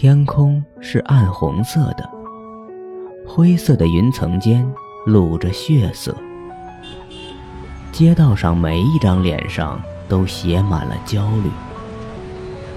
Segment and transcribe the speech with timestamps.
[0.00, 2.08] 天空是暗红色的，
[3.26, 4.64] 灰色的云层间
[5.04, 6.14] 露着血色。
[7.90, 11.50] 街道上每一张脸上都写满了焦虑。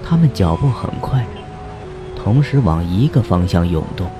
[0.04, 1.24] 他们脚步很快，
[2.16, 4.10] 同时往一个方向涌动。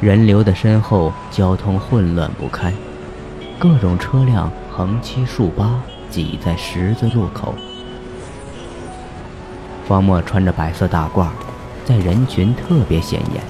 [0.00, 2.74] 人流的身后，交通混乱不堪，
[3.60, 5.80] 各种车辆横七竖八
[6.10, 7.54] 挤在十字路口。
[9.88, 11.28] 方墨穿着白色大褂，
[11.86, 13.42] 在人群特别显眼。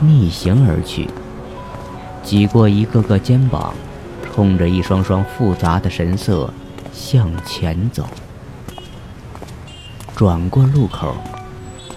[0.00, 1.08] 逆行而去，
[2.24, 3.72] 挤过一个个肩膀，
[4.34, 6.52] 冲着一双双复杂的神色
[6.92, 8.04] 向前走。
[10.16, 11.14] 转过路口，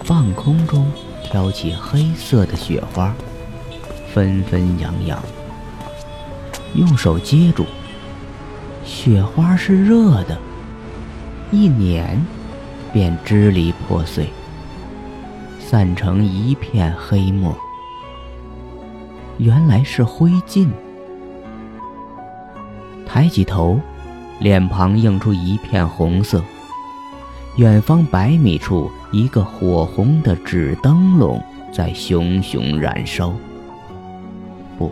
[0.06, 0.88] 半空中
[1.24, 3.12] 飘起黑色的雪花，
[4.14, 5.20] 纷纷扬扬。
[6.74, 7.64] 用手接住，
[8.84, 10.38] 雪花是热的，
[11.50, 12.24] 一捻。
[12.96, 14.26] 便支离破碎，
[15.60, 17.54] 散成一片黑墨。
[19.36, 20.66] 原来是灰烬。
[23.04, 23.78] 抬起头，
[24.38, 26.42] 脸庞映出一片红色。
[27.56, 31.38] 远方百米处，一个火红的纸灯笼
[31.70, 33.30] 在熊熊燃烧。
[34.78, 34.90] 不，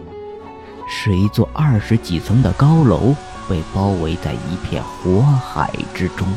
[0.87, 3.15] 是一座二十几层的高楼
[3.49, 6.29] 被包围在一片火海之中。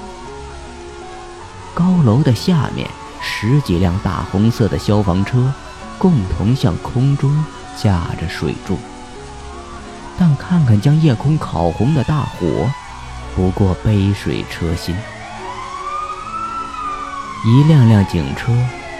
[1.78, 2.89] 高楼的下面，
[3.22, 5.53] 十几辆大红色的消防车，
[6.00, 7.45] 共同向空中
[7.78, 8.80] 架着水柱。
[10.17, 12.67] 但看看将夜空烤红的大火，
[13.36, 14.95] 不过杯水车薪。
[17.45, 18.52] 一辆辆警车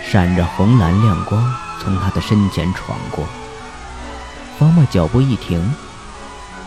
[0.08, 3.26] 闪着红蓝亮光，从他的身前闯过。
[4.60, 5.74] 方墨脚步一停，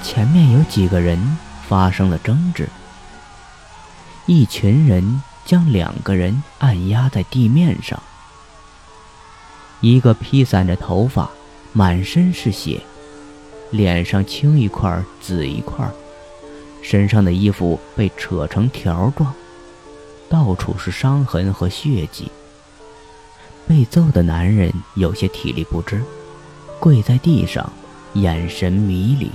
[0.03, 2.69] 前面有几个人发生了争执，
[4.27, 5.23] 一群人。
[5.45, 8.01] 将两个人按压在地面上，
[9.81, 11.29] 一个披散着头发，
[11.73, 12.81] 满身是血，
[13.71, 15.89] 脸上青一块紫一块，
[16.83, 19.33] 身上的衣服被扯成条状，
[20.29, 22.31] 到处是伤痕和血迹。
[23.67, 26.03] 被揍的男人有些体力不支，
[26.79, 27.73] 跪在地上，
[28.15, 29.31] 眼神迷离。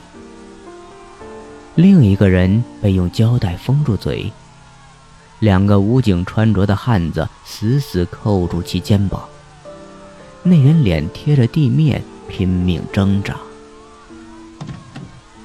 [1.75, 4.31] 另一个人被用胶带封住嘴。
[5.45, 9.23] 两个武警穿着的汉子死死扣住其肩膀。
[10.41, 13.35] 那人脸贴着地面，拼命挣扎。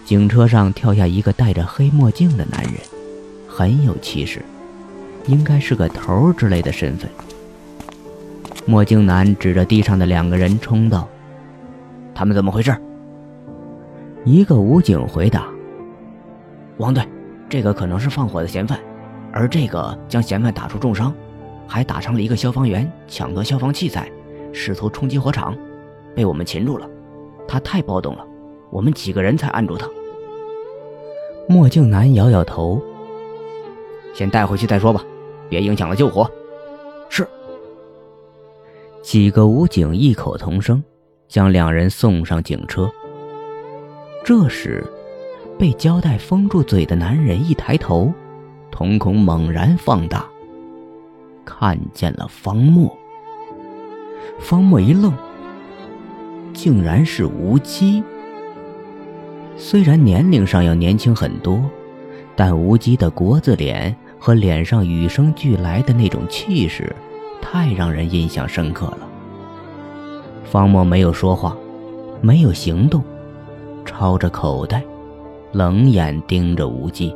[0.07, 2.77] 警车上跳下一个戴着黑墨镜的男人，
[3.47, 4.43] 很有气势，
[5.27, 7.11] 应该是个头之类的身份。
[8.65, 11.07] 墨镜男指着地上的两个人冲道
[12.17, 12.75] ：“他们怎么回事？”
[14.25, 15.47] 一个武警回答
[16.79, 17.07] ：“王队，
[17.51, 18.81] 这个可能是放火的嫌犯。”
[19.33, 21.15] 而这个将嫌犯打出重伤，
[21.67, 24.11] 还打伤了一个消防员，抢夺消防器材，
[24.53, 25.57] 试图冲击火场，
[26.15, 26.89] 被我们擒住了。
[27.47, 28.27] 他太暴动了，
[28.71, 29.89] 我们几个人才按住他。
[31.49, 32.81] 墨镜男摇摇头，
[34.15, 35.05] 先带回去再说吧，
[35.49, 36.29] 别影响了救火。
[37.09, 37.27] 是。
[39.03, 40.83] 几个武警异口同声，
[41.27, 42.91] 将两人送上警车。
[44.25, 44.85] 这时，
[45.59, 48.13] 被胶带封住嘴的男人一抬头。
[48.71, 50.25] 瞳孔猛然放大，
[51.45, 52.97] 看见了方墨。
[54.39, 55.13] 方墨一愣，
[56.53, 58.03] 竟然是无忌。
[59.57, 61.61] 虽然年龄上要年轻很多，
[62.35, 66.95] 但无忌的国字脸和脸上与生俱来的那种气势，
[67.43, 69.09] 太让人印象深刻了。
[70.45, 71.57] 方墨没有说话，
[72.23, 73.03] 没有行动，
[73.85, 74.83] 抄着口袋，
[75.53, 77.15] 冷眼盯着无忌。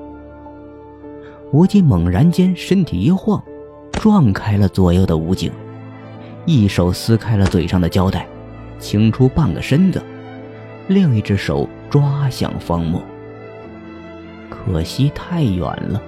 [1.54, 3.40] 无忌猛然间身体一晃，
[3.92, 5.52] 撞开了左右的武警，
[6.46, 8.26] 一手撕开了嘴上的胶带，
[8.80, 10.02] 清出半个身子，
[10.88, 13.00] 另一只手抓向方墨。
[14.50, 16.02] 可惜太远了，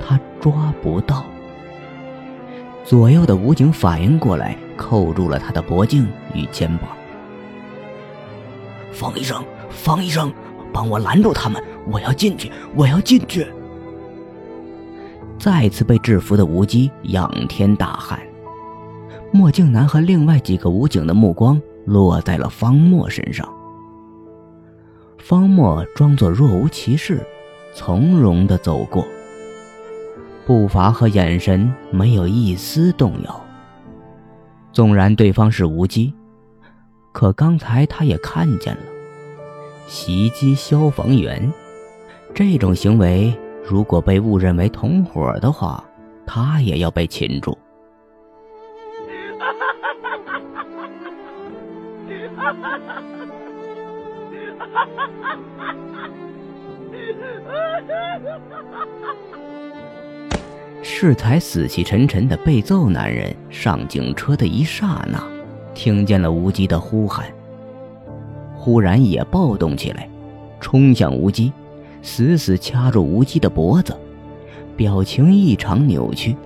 [0.00, 1.26] 他抓不到。
[2.82, 6.88] 左右的武警反应过来，扣住了他的脖颈与肩膀。
[8.92, 10.32] 方医生，方医生，
[10.72, 11.62] 帮我拦住他们！
[11.92, 13.46] 我要进去，我要进去！
[15.40, 18.20] 再次被制服的无忌仰天大喊，
[19.32, 23.48] 墨镜男和另外几个武警的目光落在了方墨身上。
[25.16, 27.26] 方墨装作若无其事，
[27.72, 29.02] 从容地走过，
[30.44, 33.40] 步伐和眼神没有一丝动摇。
[34.74, 36.12] 纵然对方是无忌，
[37.12, 38.82] 可刚才他也看见了，
[39.86, 41.50] 袭击消防员
[42.34, 43.34] 这种行为。
[43.64, 45.84] 如果被误认为同伙的话，
[46.26, 47.56] 他也要被擒住。
[60.82, 65.22] 世才死气沉沉的被揍，男人上警车的一刹那，
[65.72, 67.26] 听见了无机的呼喊，
[68.54, 70.08] 忽然也暴动起来，
[70.60, 71.50] 冲向无机。
[72.02, 73.96] 死死掐住无忌的脖子，
[74.76, 76.36] 表情异常扭曲。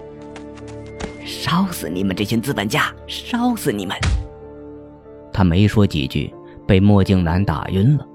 [1.24, 2.94] 烧死你们这群资本家！
[3.06, 3.96] 烧死你们！
[5.32, 6.32] 他没说几句，
[6.66, 8.06] 被墨镜男打晕了。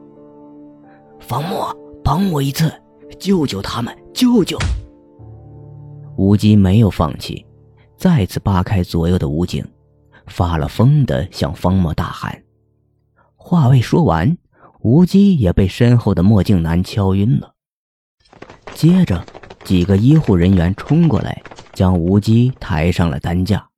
[1.19, 2.71] 方墨，帮我一次，
[3.19, 3.95] 救救他们！
[4.13, 4.57] 救救！
[6.17, 7.45] 无极没有放弃，
[7.97, 9.65] 再次扒开左右的武警，
[10.27, 12.37] 发了疯的向方墨大喊。
[13.35, 14.37] 话未说完，
[14.79, 17.53] 无极也被身后的墨镜男敲晕了。
[18.73, 19.25] 接着，
[19.65, 21.41] 几个医护人员冲过来，
[21.73, 23.69] 将无极抬上了担架。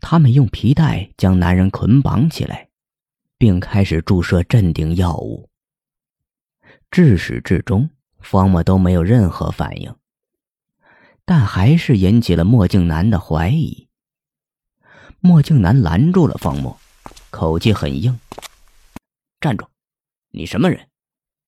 [0.00, 2.68] 他们用皮带将男人捆绑起来，
[3.38, 5.48] 并开始注射镇定药物。
[6.90, 7.88] 至始至终，
[8.18, 9.94] 方墨都没有任何反应。
[11.24, 13.88] 但还是引起了墨镜男的怀疑。
[15.20, 16.76] 墨镜男拦住了方墨，
[17.30, 18.18] 口气很硬
[19.40, 19.66] ：“站住！
[20.36, 20.90] 你什么人？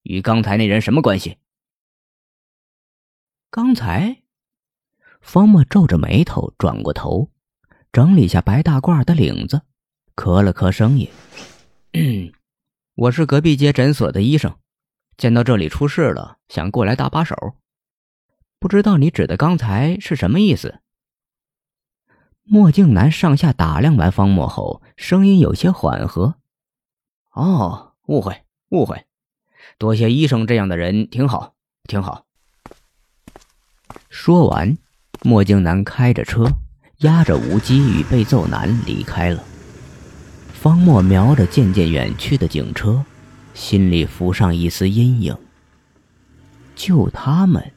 [0.03, 1.37] 与刚才那人什么关系？”
[3.51, 4.23] 刚才，
[5.21, 7.31] 方墨皱着眉头转过头，
[7.93, 9.61] 整理下白大褂的领子，
[10.17, 11.11] 咳了咳声音
[12.97, 14.57] ：“我是隔壁街诊所的医生，
[15.19, 17.37] 见到这里出事了，想过来搭把手。”
[18.59, 20.81] 不知道你指的刚才是什么意思？
[22.43, 26.37] 墨镜男上下打量完方墨后，声音有些缓和
[27.33, 29.07] ：“哦，误会，误会，
[29.79, 31.55] 多谢医生这样的人，挺好，
[31.85, 32.27] 挺好。”
[34.11, 34.77] 说完，
[35.23, 36.47] 墨镜男开着车，
[36.99, 39.43] 押着无机与被揍男离开了。
[40.53, 43.05] 方墨瞄着渐渐远去的警车，
[43.55, 45.37] 心里浮上一丝阴影。
[46.75, 47.73] 就他们。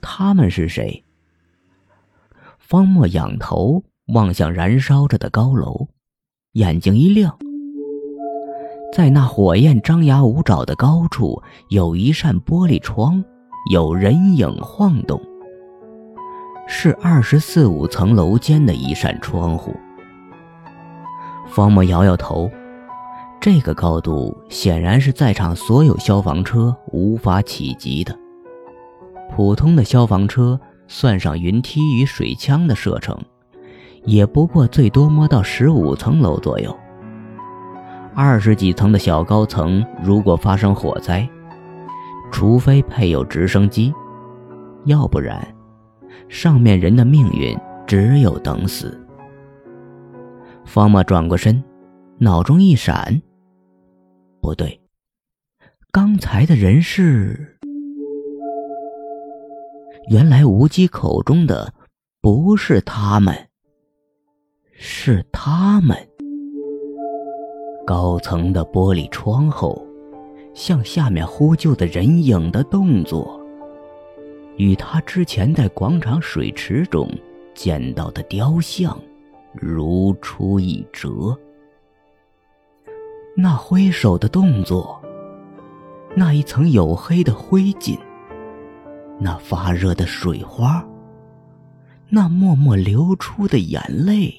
[0.00, 1.04] 他们是谁？
[2.58, 5.88] 方墨仰头望向燃烧着的高楼，
[6.52, 7.38] 眼睛一亮，
[8.92, 13.24] 在那火焰张牙舞爪的高处，有一扇玻璃窗，
[13.70, 15.20] 有人影晃动。
[16.66, 19.72] 是二十四五层楼间的一扇窗户。
[21.46, 22.50] 方墨摇摇头，
[23.40, 28.16] 这个高度显然是在场所有消防车无法企及的。
[29.30, 30.58] 普通的消防车，
[30.88, 33.16] 算上云梯与水枪的射程，
[34.04, 36.76] 也不过最多摸到十五层楼左右。
[38.14, 41.28] 二十几层的小高层，如果发生火灾，
[42.30, 43.92] 除非配有直升机，
[44.84, 45.46] 要不然，
[46.28, 49.00] 上面人的命运只有等死。
[50.64, 51.62] 方墨转过身，
[52.18, 53.22] 脑中一闪，
[54.40, 54.80] 不对，
[55.90, 57.56] 刚才的人是。
[60.08, 61.72] 原来无极口中的
[62.20, 63.34] 不是他们，
[64.72, 65.96] 是他们。
[67.90, 69.84] 高层的玻璃窗后，
[70.54, 73.40] 向下面呼救的人影的动作，
[74.56, 77.10] 与他之前在广场水池中
[77.52, 78.96] 见到的雕像
[79.52, 81.36] 如出一辙。
[83.36, 85.02] 那挥手的动作，
[86.14, 87.98] 那一层黝黑的灰烬。
[89.18, 90.86] 那发热的水花，
[92.08, 94.32] 那默默流出的眼泪，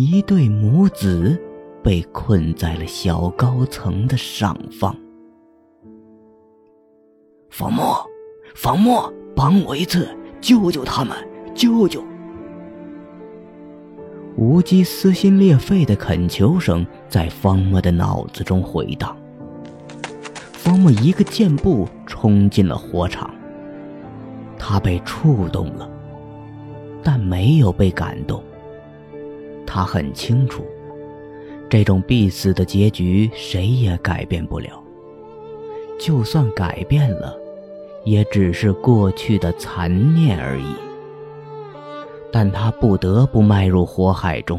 [0.00, 1.36] 一对母子
[1.82, 4.96] 被困在了小高层的上方。
[7.50, 8.06] 方墨，
[8.54, 10.08] 方墨，帮我一次，
[10.40, 11.16] 救救他们，
[11.52, 12.00] 救救！
[14.36, 19.16] 无极撕心裂肺的恳求声在方墨的脑子中回荡。
[20.52, 23.28] 方墨一个箭步冲进了火场。
[24.56, 25.90] 他被触动了，
[27.02, 28.40] 但没有被感动。
[29.70, 30.64] 他很清楚，
[31.68, 34.82] 这种必死的结局谁也改变不了。
[36.00, 37.36] 就算改变了，
[38.04, 40.74] 也只是过去的残念而已。
[42.32, 44.58] 但他不得不迈入火海中。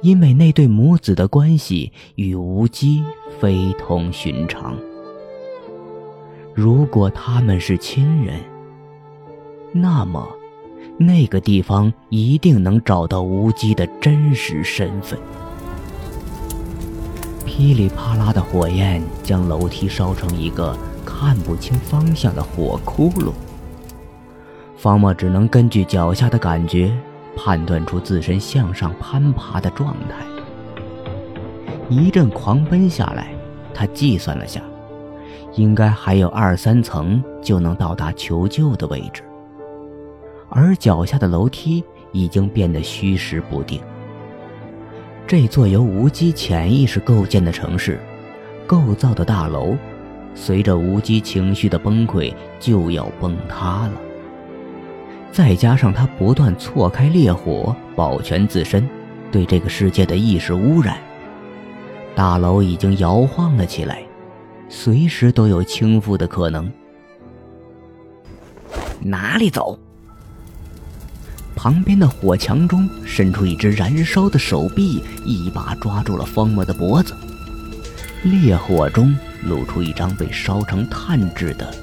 [0.00, 3.02] 因为那对母子的关系与无机
[3.40, 4.76] 非同寻常。
[6.54, 8.38] 如果他们是亲人，
[9.72, 10.24] 那么
[10.98, 15.18] 那个地方一定能找到无机的真实身份。
[17.46, 20.76] 噼里啪啦的火焰将楼梯烧成一个
[21.06, 23.32] 看不清方向的火窟窿。
[24.76, 26.92] 方墨只能根据脚下的感觉。
[27.40, 30.26] 判断出自身向上攀爬的状态，
[31.88, 33.32] 一阵狂奔下来，
[33.72, 34.60] 他计算了下，
[35.54, 39.22] 应该还有二三层就能到达求救的位置，
[40.48, 43.80] 而脚下的楼梯已经变得虚实不定。
[45.26, 48.00] 这座由无机潜意识构建的城市，
[48.66, 49.76] 构造的大楼，
[50.34, 53.92] 随着无机情绪的崩溃就要崩塌了。
[55.30, 58.88] 再加上他不断错开烈火，保全自身，
[59.30, 60.96] 对这个世界的意识污染。
[62.14, 64.02] 大楼已经摇晃了起来，
[64.70, 66.72] 随时都有倾覆的可能。
[69.00, 69.78] 哪里走？
[71.58, 77.16] 旁边的火墙中伸出一只燃烧的手臂，一把抓住了方墨的脖子。
[78.22, 79.12] 烈火中
[79.42, 81.74] 露出一张被烧成炭质的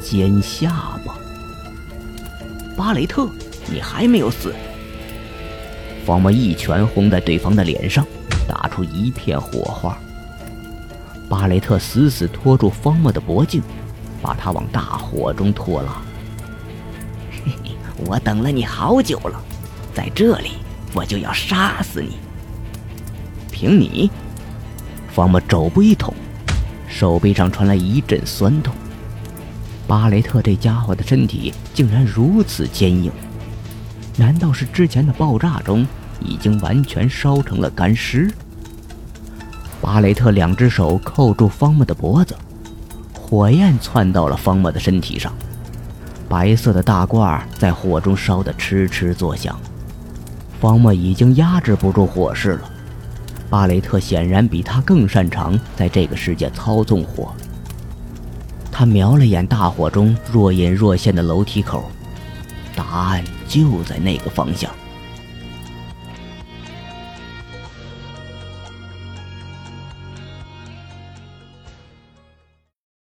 [0.00, 1.18] 尖下巴。
[2.76, 3.28] 巴雷特，
[3.68, 4.54] 你还没有死！
[6.06, 8.06] 方墨一拳轰在对方的脸上。
[8.48, 9.98] 打出一片火花，
[11.28, 13.60] 巴雷特死死拖住方墨的脖颈，
[14.22, 16.00] 把他往大火中拖拉。
[18.04, 19.40] 我等了你好久了，
[19.94, 20.52] 在这里
[20.92, 22.18] 我就要杀死你。
[23.50, 24.10] 凭你，
[25.12, 26.12] 方木肘部一捅，
[26.88, 28.74] 手臂上传来一阵酸痛。
[29.86, 33.10] 巴雷特这家伙的身体竟然如此坚硬，
[34.16, 35.86] 难道是之前的爆炸中？
[36.20, 38.30] 已经完全烧成了干尸。
[39.82, 42.34] 巴雷特两只手扣住方木的脖子，
[43.12, 45.32] 火焰窜到了方木的身体上，
[46.28, 49.58] 白色的大罐在火中烧得哧哧作响。
[50.60, 52.70] 方墨已经压制不住火势了，
[53.50, 57.32] 巴雷特显然比他更擅长在这个世界操纵火。
[58.72, 61.90] 他瞄了眼大火中若隐若现的楼梯口，
[62.74, 64.70] 答案就在那个方向。